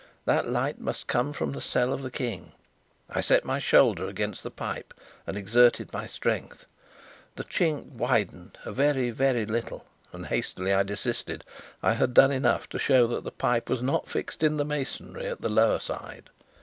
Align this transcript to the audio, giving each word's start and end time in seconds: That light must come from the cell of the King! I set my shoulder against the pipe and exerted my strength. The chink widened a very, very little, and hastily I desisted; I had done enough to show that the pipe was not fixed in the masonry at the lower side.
That 0.25 0.49
light 0.49 0.79
must 0.81 1.05
come 1.05 1.31
from 1.31 1.51
the 1.51 1.61
cell 1.61 1.93
of 1.93 2.01
the 2.01 2.09
King! 2.09 2.53
I 3.07 3.21
set 3.21 3.45
my 3.45 3.59
shoulder 3.59 4.07
against 4.07 4.41
the 4.41 4.49
pipe 4.49 4.95
and 5.27 5.37
exerted 5.37 5.93
my 5.93 6.07
strength. 6.07 6.65
The 7.35 7.43
chink 7.43 7.91
widened 7.95 8.57
a 8.65 8.71
very, 8.71 9.11
very 9.11 9.45
little, 9.45 9.85
and 10.11 10.25
hastily 10.25 10.73
I 10.73 10.81
desisted; 10.81 11.43
I 11.83 11.93
had 11.93 12.15
done 12.15 12.31
enough 12.31 12.67
to 12.69 12.79
show 12.79 13.05
that 13.05 13.23
the 13.23 13.31
pipe 13.31 13.69
was 13.69 13.83
not 13.83 14.07
fixed 14.09 14.41
in 14.41 14.57
the 14.57 14.65
masonry 14.65 15.27
at 15.27 15.41
the 15.41 15.49
lower 15.49 15.79
side. 15.79 16.31